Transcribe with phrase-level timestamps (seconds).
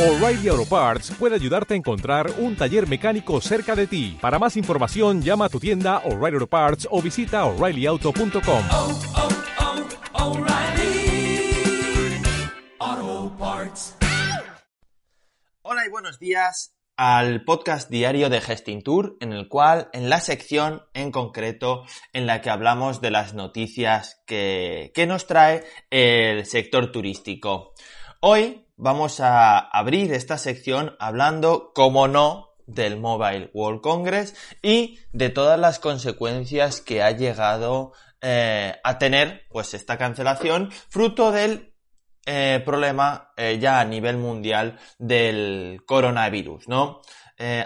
[0.00, 4.16] O'Reilly Auto Parts puede ayudarte a encontrar un taller mecánico cerca de ti.
[4.18, 8.64] Para más información, llama a tu tienda O'Reilly Auto Parts o visita oreillyauto.com.
[8.72, 9.00] oh,
[12.78, 13.96] oh, Parts.
[15.60, 20.80] Hola y buenos días al podcast diario de Gestintour, en el cual, en la sección
[20.94, 26.90] en concreto, en la que hablamos de las noticias que, que nos trae el sector
[26.90, 27.74] turístico.
[28.22, 35.28] Hoy vamos a abrir esta sección hablando, como no, del Mobile World Congress y de
[35.28, 41.74] todas las consecuencias que ha llegado eh, a tener pues esta cancelación fruto del
[42.26, 47.00] eh, problema eh, ya a nivel mundial del coronavirus, ¿no?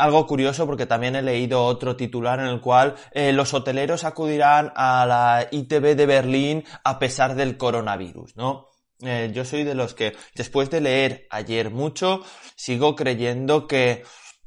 [0.00, 5.06] Algo curioso porque también he leído otro titular en el cual los hoteleros acudirán a
[5.06, 8.66] la ITB de Berlín a pesar del coronavirus, ¿no?
[9.02, 12.22] Eh, yo soy de los que, después de leer ayer mucho,
[12.54, 14.04] sigo creyendo que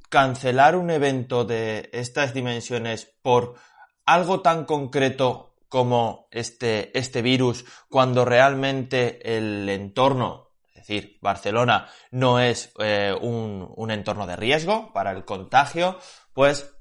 [0.10, 3.56] cancelar un evento de estas dimensiones por
[4.06, 12.40] algo tan concreto como este, este virus, cuando realmente el entorno, es decir, Barcelona, no
[12.40, 15.98] es eh, un, un entorno de riesgo para el contagio,
[16.34, 16.73] pues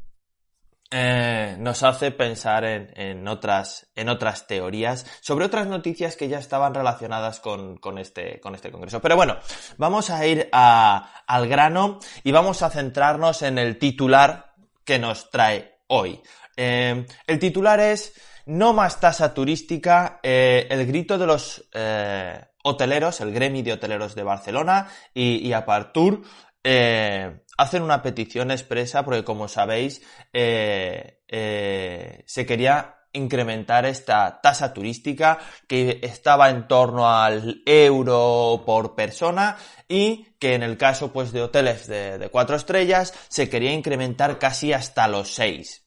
[0.92, 6.38] eh, nos hace pensar en, en, otras, en otras teorías sobre otras noticias que ya
[6.38, 9.00] estaban relacionadas con, con, este, con este congreso.
[9.00, 9.38] Pero bueno,
[9.78, 14.54] vamos a ir a, al grano y vamos a centrarnos en el titular
[14.84, 16.20] que nos trae hoy.
[16.56, 18.12] Eh, el titular es
[18.44, 24.14] No más tasa turística, eh, el grito de los eh, hoteleros, el gremio de hoteleros
[24.14, 26.22] de Barcelona y, y Apartur,
[26.64, 34.72] eh, hacen una petición expresa porque, como sabéis, eh, eh, se quería incrementar esta tasa
[34.72, 41.30] turística que estaba en torno al euro por persona y que en el caso pues
[41.30, 45.86] de hoteles de, cuatro estrellas se quería incrementar casi hasta los seis.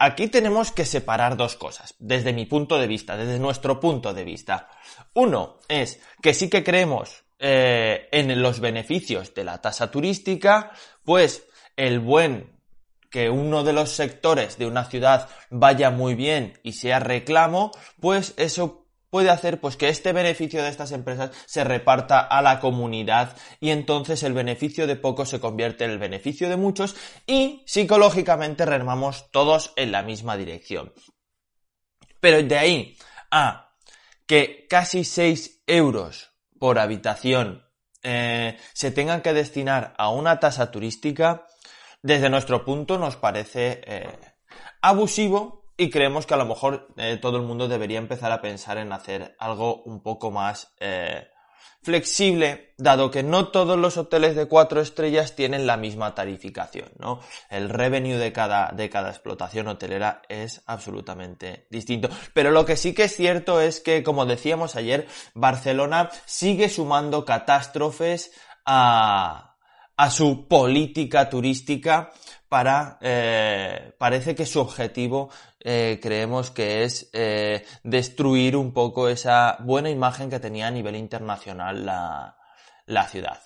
[0.00, 4.24] Aquí tenemos que separar dos cosas, desde mi punto de vista, desde nuestro punto de
[4.24, 4.68] vista.
[5.12, 10.72] Uno es que sí que creemos eh, en los beneficios de la tasa turística,
[11.04, 11.46] pues
[11.76, 12.54] el buen
[13.10, 18.34] que uno de los sectores de una ciudad vaya muy bien y sea reclamo, pues
[18.36, 23.36] eso puede hacer pues que este beneficio de estas empresas se reparta a la comunidad
[23.60, 28.66] y entonces el beneficio de pocos se convierte en el beneficio de muchos y psicológicamente
[28.66, 30.92] remamos todos en la misma dirección.
[32.18, 32.96] Pero de ahí
[33.30, 33.76] a
[34.26, 36.33] que casi 6 euros
[36.64, 37.62] por habitación
[38.02, 41.46] eh, se tengan que destinar a una tasa turística,
[42.00, 44.08] desde nuestro punto nos parece eh,
[44.80, 48.78] abusivo y creemos que a lo mejor eh, todo el mundo debería empezar a pensar
[48.78, 50.74] en hacer algo un poco más
[51.82, 57.20] flexible, dado que no todos los hoteles de cuatro estrellas tienen la misma tarificación, ¿no?
[57.50, 62.08] El revenue de cada, de cada explotación hotelera es absolutamente distinto.
[62.32, 67.24] Pero lo que sí que es cierto es que, como decíamos ayer, Barcelona sigue sumando
[67.24, 68.32] catástrofes
[68.64, 69.53] a,
[69.96, 72.12] a su política turística
[72.48, 79.56] para, eh, parece que su objetivo eh, creemos que es eh, destruir un poco esa
[79.60, 82.36] buena imagen que tenía a nivel internacional la,
[82.86, 83.40] la ciudad.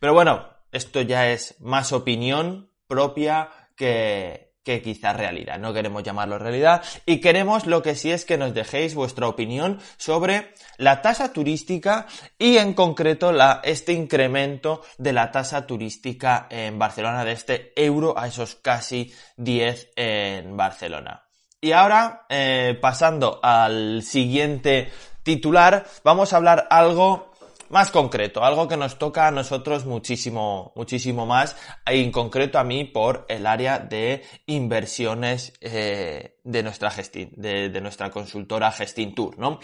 [0.00, 5.58] Pero bueno, esto ya es más opinión propia que, que quizá realidad.
[5.58, 9.80] No queremos llamarlo realidad y queremos lo que sí es que nos dejéis vuestra opinión
[9.96, 12.06] sobre la tasa turística
[12.38, 18.28] y en concreto este incremento de la tasa turística en Barcelona de este euro a
[18.28, 21.24] esos casi 10 en Barcelona.
[21.60, 24.90] Y ahora, eh, pasando al siguiente
[25.22, 27.31] titular, vamos a hablar algo
[27.72, 31.56] más concreto, algo que nos toca a nosotros muchísimo, muchísimo más,
[31.90, 37.80] y en concreto a mí por el área de inversiones eh, de nuestra gesti de,
[37.80, 39.58] nuestra consultora Gestintour, ¿no?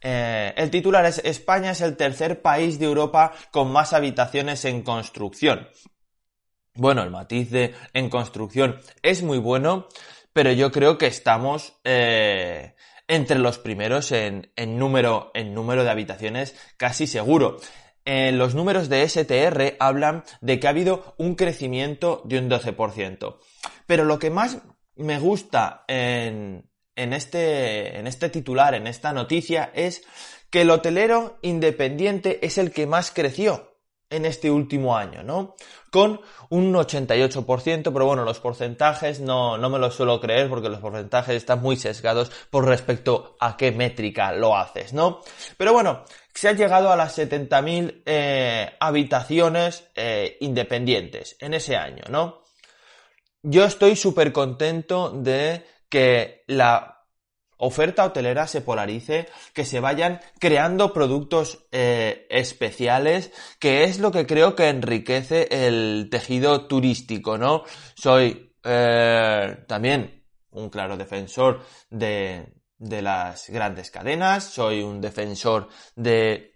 [0.00, 4.82] Eh, el titular es España es el tercer país de Europa con más habitaciones en
[4.82, 5.68] construcción.
[6.74, 9.86] Bueno, el matiz de en construcción es muy bueno,
[10.32, 12.74] pero yo creo que estamos eh,
[13.12, 17.58] entre los primeros en, número, en número de habitaciones casi seguro.
[18.06, 23.36] Eh, los números de STR hablan de que ha habido un crecimiento de un 12%.
[23.86, 24.62] Pero lo que más
[24.96, 26.64] me gusta en,
[26.96, 30.04] este, en este titular, en esta noticia, es
[30.48, 33.71] que el hotelero independiente es el que más creció
[34.12, 35.56] en este último año, ¿no?
[35.90, 36.20] Con
[36.50, 41.36] un 88%, pero bueno, los porcentajes no, no me los suelo creer porque los porcentajes
[41.36, 45.20] están muy sesgados por respecto a qué métrica lo haces, ¿no?
[45.56, 46.04] Pero bueno,
[46.34, 52.42] se ha llegado a las 70.000 eh, habitaciones eh, independientes en ese año, ¿no?
[53.42, 56.91] Yo estoy súper contento de que la
[57.64, 64.26] oferta hotelera se polarice, que se vayan creando productos eh, especiales, que es lo que
[64.26, 67.62] creo que enriquece el tejido turístico, ¿no?
[67.94, 76.52] Soy eh, también un claro defensor de, de las grandes cadenas, soy un defensor de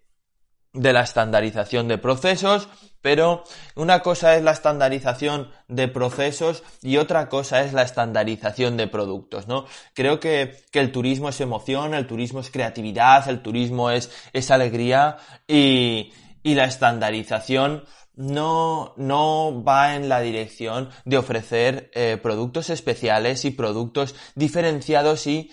[0.77, 2.69] de la estandarización de procesos,
[3.07, 3.45] pero
[3.77, 9.47] una cosa es la estandarización de procesos y otra cosa es la estandarización de productos,
[9.47, 9.67] ¿no?
[9.95, 14.51] Creo que, que el turismo es emoción, el turismo es creatividad, el turismo es, es
[14.51, 16.13] alegría y,
[16.43, 17.85] y la estandarización
[18.17, 25.53] no, no va en la dirección de ofrecer eh, productos especiales y productos diferenciados y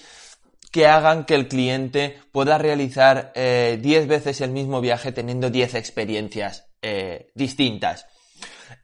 [0.71, 5.75] que hagan que el cliente pueda realizar 10 eh, veces el mismo viaje teniendo 10
[5.75, 8.06] experiencias eh, distintas.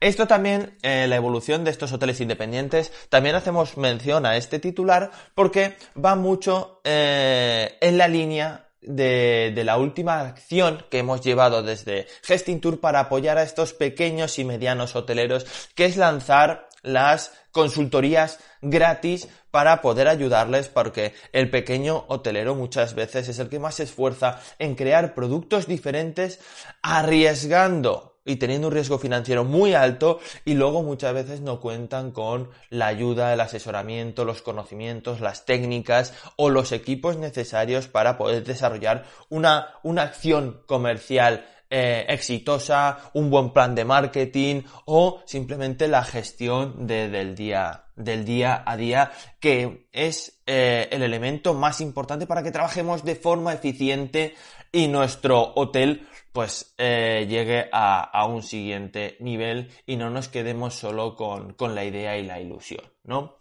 [0.00, 5.10] Esto también, eh, la evolución de estos hoteles independientes, también hacemos mención a este titular
[5.34, 12.06] porque va mucho en la línea de, de, la última acción que hemos llevado desde
[12.22, 18.38] Gesting Tour para apoyar a estos pequeños y medianos hoteleros, que es lanzar las consultorías
[18.62, 23.84] gratis para poder ayudarles porque el pequeño hotelero muchas veces es el que más se
[23.84, 26.40] esfuerza en crear productos diferentes
[26.82, 32.50] arriesgando y teniendo un riesgo financiero muy alto y luego muchas veces no cuentan con
[32.68, 39.04] la ayuda, el asesoramiento, los conocimientos, las técnicas o los equipos necesarios para poder desarrollar
[39.30, 46.86] una, una acción comercial eh, exitosa, un buen plan de marketing o simplemente la gestión
[46.86, 52.50] del día del día a día que es eh, el elemento más importante para que
[52.50, 54.34] trabajemos de forma eficiente
[54.72, 60.74] y nuestro hotel pues eh, llegue a, a, un siguiente nivel y no nos quedemos
[60.74, 63.36] solo con, con la idea y la ilusión, ¿no?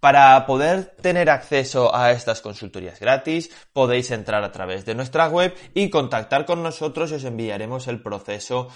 [0.00, 5.54] Para poder tener acceso a estas consultorías gratis, podéis entrar a través de nuestra web
[5.74, 8.68] y contactar con nosotros y os enviaremos el proceso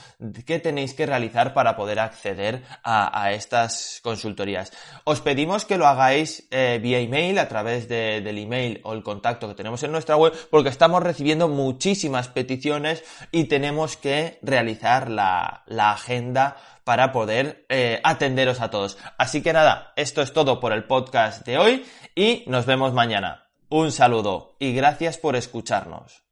[0.44, 4.73] que tenéis que realizar para poder acceder a, estas consultorías.
[5.05, 9.05] Os pedimos que lo hagáis eh, vía email, a través de, del email o el
[9.05, 15.08] contacto que tenemos en nuestra web, porque estamos recibiendo muchísimas peticiones y tenemos que realizar
[15.08, 15.62] la
[15.93, 18.99] agenda para poder eh, atenderos a todos.
[19.19, 23.49] Así que nada, esto es todo por el podcast de hoy y nos vemos mañana.
[23.69, 26.25] Un saludo y gracias por escucharnos.